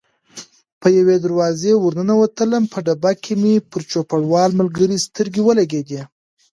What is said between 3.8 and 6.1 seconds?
چوپړوال ملګري سترګې ولګېدې.